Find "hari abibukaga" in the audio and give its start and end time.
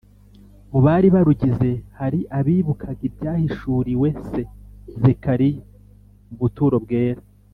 1.99-3.01